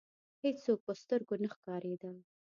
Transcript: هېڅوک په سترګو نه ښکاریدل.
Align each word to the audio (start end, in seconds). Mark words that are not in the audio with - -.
هېڅوک 0.43 0.79
په 0.87 0.93
سترګو 1.01 1.35
نه 1.43 1.47
ښکاریدل. 1.53 2.15